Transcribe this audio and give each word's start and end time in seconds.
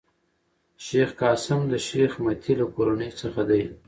شېخ 0.85 1.09
قاسم 1.21 1.59
د 1.71 1.73
شېخ 1.87 2.11
مني 2.23 2.53
له 2.59 2.65
کورنۍ 2.75 3.11
څخه 3.21 3.41
دﺉ. 3.49 3.67